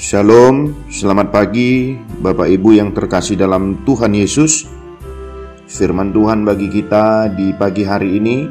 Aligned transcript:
Shalom, 0.00 0.88
selamat 0.88 1.28
pagi 1.28 1.92
Bapak 2.24 2.48
Ibu 2.48 2.80
yang 2.80 2.96
terkasih 2.96 3.36
dalam 3.36 3.84
Tuhan 3.84 4.16
Yesus. 4.16 4.64
Firman 5.68 6.16
Tuhan 6.16 6.48
bagi 6.48 6.72
kita 6.72 7.28
di 7.28 7.52
pagi 7.52 7.84
hari 7.84 8.16
ini 8.16 8.48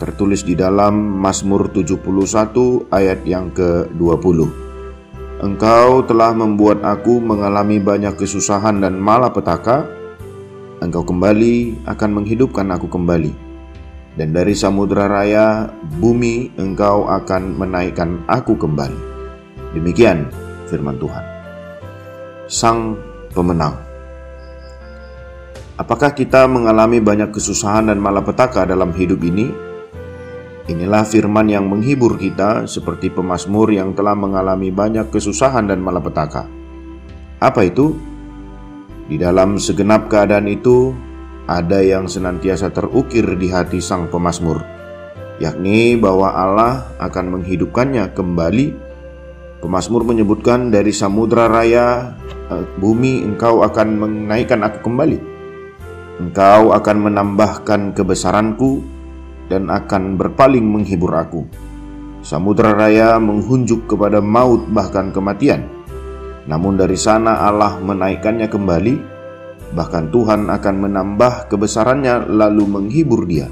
tertulis 0.00 0.40
di 0.40 0.56
dalam 0.56 0.96
Mazmur 1.20 1.68
71 1.68 2.88
ayat 2.88 3.20
yang 3.28 3.52
ke-20. 3.52 4.48
Engkau 5.44 6.08
telah 6.08 6.32
membuat 6.32 6.80
aku 6.88 7.20
mengalami 7.20 7.76
banyak 7.76 8.16
kesusahan 8.16 8.80
dan 8.80 8.96
malapetaka. 8.96 9.84
Engkau 10.80 11.04
kembali 11.04 11.84
akan 11.84 12.10
menghidupkan 12.16 12.64
aku 12.72 12.88
kembali. 12.88 13.32
Dan 14.16 14.32
dari 14.32 14.56
samudera 14.56 15.04
raya, 15.04 15.68
bumi 16.00 16.56
engkau 16.56 17.04
akan 17.12 17.60
menaikkan 17.60 18.24
aku 18.24 18.56
kembali. 18.56 19.09
Demikian 19.70 20.26
firman 20.66 20.98
Tuhan. 20.98 21.24
Sang 22.50 22.98
pemenang. 23.30 23.78
Apakah 25.78 26.12
kita 26.12 26.44
mengalami 26.50 26.98
banyak 26.98 27.30
kesusahan 27.30 27.88
dan 27.88 28.02
malapetaka 28.02 28.66
dalam 28.66 28.90
hidup 28.92 29.22
ini? 29.22 29.48
Inilah 30.66 31.06
firman 31.06 31.48
yang 31.48 31.70
menghibur 31.70 32.18
kita 32.18 32.66
seperti 32.66 33.14
pemazmur 33.14 33.70
yang 33.70 33.94
telah 33.94 34.12
mengalami 34.18 34.74
banyak 34.74 35.08
kesusahan 35.08 35.70
dan 35.70 35.80
malapetaka. 35.80 36.46
Apa 37.40 37.64
itu? 37.64 37.96
Di 39.10 39.18
dalam 39.18 39.58
segenap 39.58 40.06
keadaan 40.06 40.46
itu, 40.46 40.94
ada 41.50 41.82
yang 41.82 42.06
senantiasa 42.06 42.70
terukir 42.70 43.26
di 43.34 43.50
hati 43.50 43.82
sang 43.82 44.06
pemazmur, 44.06 44.62
yakni 45.42 45.98
bahwa 45.98 46.30
Allah 46.30 46.94
akan 47.02 47.40
menghidupkannya 47.40 48.14
kembali 48.14 48.89
Pemasmur 49.60 50.08
menyebutkan 50.08 50.72
dari 50.72 50.88
samudra 50.88 51.44
raya 51.44 52.16
eh, 52.48 52.64
bumi 52.80 53.20
engkau 53.20 53.60
akan 53.60 53.88
menaikkan 54.00 54.64
aku 54.64 54.88
kembali. 54.88 55.18
Engkau 56.20 56.72
akan 56.72 56.96
menambahkan 57.08 57.92
kebesaranku 57.92 58.80
dan 59.52 59.68
akan 59.68 60.16
berpaling 60.16 60.64
menghibur 60.64 61.12
aku. 61.12 61.44
Samudra 62.24 62.72
raya 62.72 63.20
menghunjuk 63.20 63.84
kepada 63.88 64.20
maut 64.24 64.64
bahkan 64.72 65.12
kematian. 65.12 65.68
Namun 66.48 66.80
dari 66.80 66.96
sana 66.96 67.44
Allah 67.44 67.76
menaikkannya 67.80 68.48
kembali, 68.48 68.94
bahkan 69.76 70.08
Tuhan 70.08 70.48
akan 70.48 70.74
menambah 70.88 71.52
kebesarannya 71.52 72.32
lalu 72.32 72.64
menghibur 72.64 73.28
dia. 73.28 73.48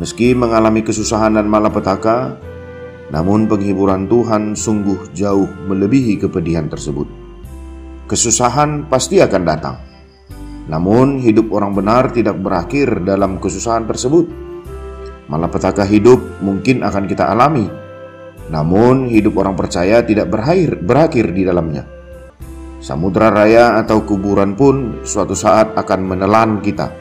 Meski 0.00 0.32
mengalami 0.34 0.82
kesusahan 0.82 1.38
dan 1.38 1.46
malapetaka, 1.46 2.34
namun 3.12 3.44
penghiburan 3.44 4.08
Tuhan 4.08 4.56
sungguh 4.56 5.12
jauh 5.12 5.48
melebihi 5.68 6.16
kepedihan 6.24 6.70
tersebut. 6.72 7.04
Kesusahan 8.08 8.88
pasti 8.88 9.20
akan 9.20 9.42
datang. 9.44 9.76
Namun 10.64 11.20
hidup 11.20 11.52
orang 11.52 11.76
benar 11.76 12.08
tidak 12.08 12.40
berakhir 12.40 13.04
dalam 13.04 13.36
kesusahan 13.36 13.84
tersebut. 13.84 14.24
Malapetaka 15.28 15.84
hidup 15.84 16.40
mungkin 16.40 16.80
akan 16.80 17.04
kita 17.04 17.28
alami. 17.28 17.68
Namun 18.48 19.08
hidup 19.08 19.40
orang 19.40 19.56
percaya 19.56 20.04
tidak 20.04 20.28
berakhir, 20.28 20.80
berakhir 20.80 21.32
di 21.32 21.42
dalamnya. 21.44 21.84
Samudra 22.84 23.32
raya 23.32 23.80
atau 23.80 24.04
kuburan 24.04 24.52
pun 24.52 25.00
suatu 25.04 25.32
saat 25.32 25.72
akan 25.72 26.00
menelan 26.04 26.60
kita. 26.60 26.92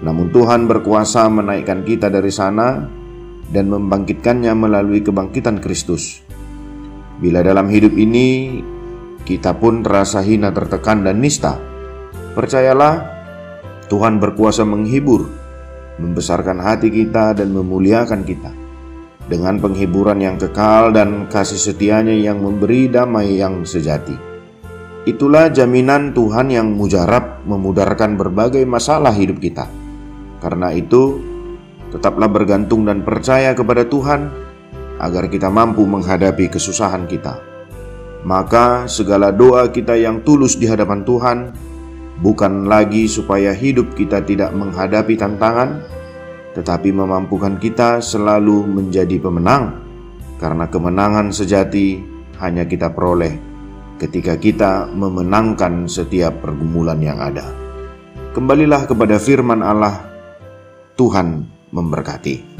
Namun 0.00 0.32
Tuhan 0.32 0.64
berkuasa 0.64 1.28
menaikkan 1.28 1.84
kita 1.84 2.08
dari 2.08 2.32
sana 2.32 2.99
dan 3.50 3.66
membangkitkannya 3.70 4.54
melalui 4.54 5.02
kebangkitan 5.02 5.58
Kristus. 5.58 6.22
Bila 7.20 7.44
dalam 7.44 7.68
hidup 7.68 7.92
ini 7.98 8.58
kita 9.26 9.52
pun 9.58 9.84
terasa 9.84 10.24
hina, 10.24 10.48
tertekan, 10.54 11.04
dan 11.04 11.20
nista, 11.20 11.60
percayalah 12.32 13.04
Tuhan 13.90 14.22
berkuasa 14.22 14.64
menghibur, 14.64 15.28
membesarkan 16.00 16.62
hati 16.62 16.88
kita, 16.88 17.36
dan 17.36 17.52
memuliakan 17.52 18.24
kita 18.24 18.50
dengan 19.30 19.62
penghiburan 19.62 20.18
yang 20.18 20.36
kekal 20.40 20.90
dan 20.90 21.30
kasih 21.30 21.60
setianya 21.60 22.14
yang 22.16 22.42
memberi 22.42 22.90
damai 22.90 23.38
yang 23.38 23.62
sejati. 23.62 24.16
Itulah 25.06 25.48
jaminan 25.48 26.12
Tuhan 26.12 26.52
yang 26.52 26.76
mujarab 26.76 27.46
memudarkan 27.46 28.20
berbagai 28.20 28.66
masalah 28.66 29.14
hidup 29.14 29.40
kita. 29.40 29.64
Karena 30.42 30.74
itu, 30.76 31.20
Tetaplah 31.90 32.30
bergantung 32.30 32.86
dan 32.86 33.02
percaya 33.02 33.50
kepada 33.54 33.82
Tuhan 33.86 34.30
agar 35.00 35.26
kita 35.26 35.50
mampu 35.50 35.82
menghadapi 35.88 36.52
kesusahan 36.52 37.08
kita. 37.10 37.40
Maka 38.22 38.84
segala 38.84 39.32
doa 39.32 39.72
kita 39.72 39.96
yang 39.96 40.20
tulus 40.20 40.60
di 40.60 40.68
hadapan 40.68 41.02
Tuhan 41.08 41.38
bukan 42.20 42.68
lagi 42.68 43.08
supaya 43.08 43.56
hidup 43.56 43.96
kita 43.96 44.20
tidak 44.20 44.52
menghadapi 44.52 45.16
tantangan, 45.16 45.80
tetapi 46.52 46.92
memampukan 46.92 47.56
kita 47.56 48.04
selalu 48.04 48.68
menjadi 48.68 49.16
pemenang, 49.16 49.80
karena 50.36 50.68
kemenangan 50.68 51.32
sejati 51.32 51.96
hanya 52.44 52.68
kita 52.68 52.92
peroleh 52.92 53.40
ketika 53.96 54.36
kita 54.36 54.88
memenangkan 54.92 55.88
setiap 55.88 56.40
pergumulan 56.44 57.00
yang 57.00 57.20
ada. 57.20 57.44
Kembalilah 58.32 58.84
kepada 58.88 59.16
firman 59.20 59.60
Allah, 59.64 60.00
Tuhan 60.96 61.59
memberkati. 61.70 62.59